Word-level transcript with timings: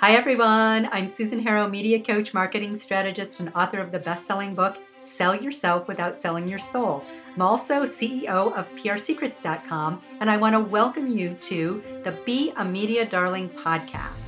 Hi, 0.00 0.12
everyone. 0.12 0.88
I'm 0.92 1.08
Susan 1.08 1.40
Harrow, 1.40 1.68
media 1.68 2.00
coach, 2.00 2.32
marketing 2.32 2.76
strategist, 2.76 3.40
and 3.40 3.50
author 3.56 3.80
of 3.80 3.90
the 3.90 3.98
best 3.98 4.28
selling 4.28 4.54
book, 4.54 4.78
Sell 5.02 5.34
Yourself 5.34 5.88
Without 5.88 6.16
Selling 6.16 6.46
Your 6.46 6.60
Soul. 6.60 7.02
I'm 7.34 7.42
also 7.42 7.82
CEO 7.82 8.56
of 8.56 8.70
PRSecrets.com, 8.76 10.00
and 10.20 10.30
I 10.30 10.36
want 10.36 10.54
to 10.54 10.60
welcome 10.60 11.08
you 11.08 11.34
to 11.34 11.82
the 12.04 12.12
Be 12.24 12.52
a 12.56 12.64
Media 12.64 13.04
Darling 13.06 13.48
podcast. 13.48 14.27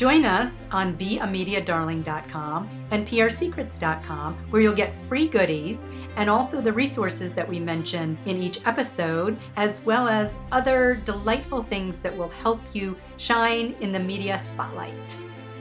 Join 0.00 0.24
us 0.24 0.64
on 0.72 0.96
beamediadarling.com 0.96 2.86
and 2.90 3.06
prsecrets.com, 3.06 4.34
where 4.48 4.62
you'll 4.62 4.72
get 4.72 4.94
free 5.06 5.28
goodies 5.28 5.88
and 6.16 6.30
also 6.30 6.62
the 6.62 6.72
resources 6.72 7.34
that 7.34 7.46
we 7.46 7.60
mention 7.60 8.16
in 8.24 8.42
each 8.42 8.66
episode, 8.66 9.38
as 9.56 9.84
well 9.84 10.08
as 10.08 10.38
other 10.52 11.02
delightful 11.04 11.64
things 11.64 11.98
that 11.98 12.16
will 12.16 12.30
help 12.30 12.62
you 12.72 12.96
shine 13.18 13.76
in 13.82 13.92
the 13.92 13.98
media 13.98 14.38
spotlight. 14.38 15.18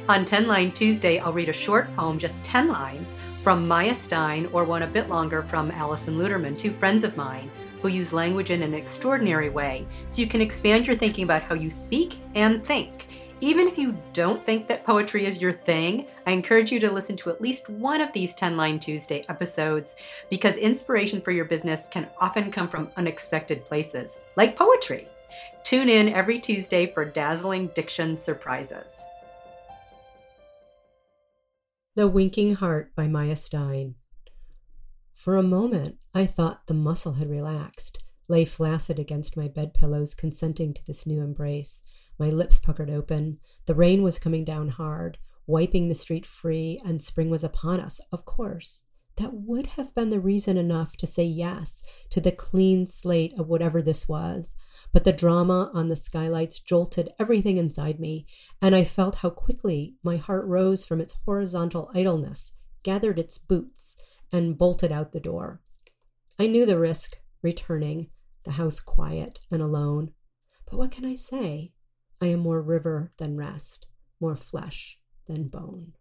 On 0.08 0.24
10 0.24 0.48
Line 0.48 0.72
Tuesday, 0.72 1.20
I'll 1.20 1.34
read 1.34 1.50
a 1.50 1.54
short 1.54 1.94
poem, 1.98 2.18
just 2.18 2.42
10 2.42 2.70
lines, 2.70 3.20
from 3.44 3.68
Maya 3.68 3.94
Stein, 3.94 4.48
or 4.54 4.64
one 4.64 4.84
a 4.84 4.88
bit 4.88 5.10
longer 5.10 5.44
from 5.44 5.70
Alison 5.72 6.18
Luterman, 6.18 6.58
two 6.58 6.72
friends 6.72 7.04
of 7.04 7.18
mine 7.18 7.52
who 7.82 7.90
use 7.90 8.14
language 8.14 8.52
in 8.52 8.64
an 8.64 8.74
extraordinary 8.74 9.50
way 9.50 9.86
so 10.08 10.22
you 10.22 10.28
can 10.28 10.40
expand 10.40 10.88
your 10.88 10.96
thinking 10.96 11.26
about 11.26 11.42
how 11.42 11.56
you 11.56 11.70
speak 11.70 12.20
and 12.36 12.64
think. 12.66 13.29
Even 13.42 13.70
if 13.70 13.78
you 13.78 13.98
don't 14.12 14.46
think 14.46 14.68
that 14.68 14.86
poetry 14.86 15.26
is 15.26 15.42
your 15.42 15.54
thing, 15.54 16.08
I 16.28 16.32
encourage 16.32 16.74
you 16.74 16.80
to 16.82 16.92
listen 16.92 17.16
to 17.18 17.30
at 17.30 17.40
least 17.40 17.70
one 17.70 18.02
of 18.02 18.12
these 18.12 18.36
10 18.36 18.58
Line 18.58 18.80
Tuesday 18.80 19.24
episodes 19.30 19.96
because 20.30 20.58
inspiration 20.58 21.22
for 21.22 21.32
your 21.32 21.46
business 21.46 21.88
can 21.88 22.10
often 22.20 22.52
come 22.52 22.68
from 22.68 22.90
unexpected 22.98 23.66
places, 23.66 24.20
like 24.36 24.58
poetry. 24.58 25.08
Tune 25.64 25.88
in 25.88 26.10
every 26.10 26.40
Tuesday 26.40 26.92
for 26.92 27.06
dazzling 27.06 27.68
diction 27.76 28.18
surprises. 28.18 29.06
The 31.96 32.10
Winking 32.10 32.56
Heart 32.56 32.94
by 32.94 33.08
Maya 33.08 33.38
Stein. 33.38 33.96
For 35.14 35.38
a 35.38 35.44
moment, 35.44 35.96
I 36.14 36.26
thought 36.26 36.68
the 36.68 36.74
muscle 36.74 37.14
had 37.14 37.30
relaxed, 37.30 37.99
lay 38.30 38.46
flaccid 38.46 39.00
against 39.00 39.36
my 39.36 39.48
bed 39.48 39.74
pillows, 39.74 40.14
consenting 40.14 40.74
to 40.74 40.86
this 40.86 41.06
new 41.06 41.22
embrace 41.22 41.82
my 42.20 42.28
lips 42.28 42.60
puckered 42.60 42.92
open. 42.92 43.40
The 43.66 43.74
rain 43.74 44.04
was 44.04 44.20
coming 44.20 44.44
down 44.44 44.68
hard, 44.68 45.18
wiping 45.48 45.88
the 45.88 45.96
street 45.96 46.26
free, 46.26 46.80
and 46.86 47.02
spring 47.02 47.30
was 47.30 47.44
upon 47.44 47.80
us, 47.80 48.02
of 48.12 48.26
course. 48.26 48.82
That 49.16 49.34
would 49.34 49.68
have 49.68 49.96
been 49.96 50.12
the 50.12 50.20
reason 50.20 50.58
enough 50.58 50.96
to 50.98 51.08
say 51.08 51.24
yes 51.24 51.82
to 52.10 52.22
the 52.22 52.32
clean 52.32 52.88
slate 52.88 53.34
of 53.38 53.48
whatever 53.48 53.82
this 53.82 54.08
was. 54.08 54.56
But 54.94 55.04
the 55.04 55.14
drama 55.14 55.72
on 55.74 55.90
the 55.90 55.96
skylights 55.96 56.60
jolted 56.60 57.10
everything 57.20 57.58
inside 57.58 58.00
me, 58.00 58.28
and 58.62 58.76
I 58.76 58.84
felt 58.84 59.16
how 59.16 59.30
quickly 59.30 59.96
my 60.04 60.18
heart 60.18 60.46
rose 60.46 60.86
from 60.86 61.02
its 61.02 61.16
horizontal 61.26 61.90
idleness, 61.94 62.54
gathered 62.84 63.20
its 63.20 63.38
boots, 63.38 63.96
and 64.32 64.58
bolted 64.58 64.92
out 64.92 65.12
the 65.12 65.20
door. 65.20 65.62
I 66.38 66.48
knew 66.48 66.66
the 66.66 66.80
risk, 66.80 67.18
returning, 67.42 68.08
the 68.44 68.52
house 68.52 68.80
quiet 68.80 69.40
and 69.52 69.62
alone. 69.62 70.12
But 70.70 70.78
what 70.78 70.92
can 70.92 71.06
I 71.06 71.16
say? 71.16 71.72
I 72.22 72.28
am 72.28 72.40
more 72.40 72.62
river 72.62 73.12
than 73.18 73.38
rest, 73.38 73.88
more 74.20 74.36
flesh 74.36 75.00
than 75.28 75.48
bone. 75.48 75.94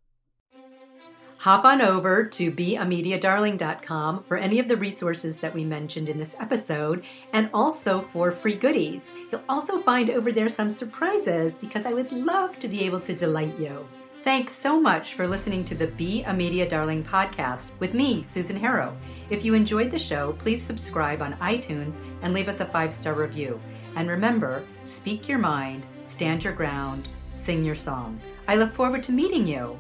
Hop 1.43 1.65
on 1.65 1.81
over 1.81 2.25
to 2.25 2.51
beamediadarling.com 2.51 4.25
for 4.25 4.37
any 4.37 4.59
of 4.59 4.67
the 4.67 4.77
resources 4.77 5.37
that 5.37 5.55
we 5.55 5.65
mentioned 5.65 6.09
in 6.09 6.19
this 6.19 6.35
episode 6.41 7.05
and 7.33 7.49
also 7.55 8.03
for 8.13 8.33
free 8.33 8.57
goodies. 8.57 9.13
You'll 9.31 9.45
also 9.49 9.81
find 9.83 10.11
over 10.11 10.33
there 10.33 10.49
some 10.49 10.69
surprises 10.69 11.57
because 11.59 11.87
I 11.87 11.93
would 11.93 12.11
love 12.11 12.59
to 12.59 12.67
be 12.67 12.83
able 12.83 13.01
to 13.03 13.15
delight 13.15 13.57
you. 13.57 13.87
Thanks 14.25 14.53
so 14.53 14.81
much 14.81 15.15
for 15.15 15.27
listening 15.27 15.65
to 15.67 15.75
the 15.75 15.87
Be 15.87 16.23
a 16.25 16.35
Media 16.35 16.69
Darling 16.69 17.05
podcast 17.05 17.69
with 17.79 17.95
me, 17.95 18.23
Susan 18.23 18.59
Harrow. 18.59 18.97
If 19.31 19.45
you 19.45 19.55
enjoyed 19.55 19.91
the 19.91 19.99
show, 19.99 20.35
please 20.41 20.61
subscribe 20.61 21.23
on 21.23 21.35
iTunes 21.35 22.05
and 22.23 22.35
leave 22.35 22.49
us 22.49 22.61
a 22.61 22.67
five 22.67 22.93
star 22.93 23.15
review. 23.15 23.61
And 23.95 24.09
remember, 24.09 24.65
speak 24.85 25.29
your 25.29 25.39
mind 25.39 25.87
stand 26.09 26.43
your 26.43 26.55
ground, 26.55 27.07
sing 27.35 27.63
your 27.63 27.75
song. 27.75 28.19
I 28.49 28.57
look 28.57 28.73
forward 28.73 29.03
to 29.05 29.13
meeting 29.13 29.47
you. 29.47 29.79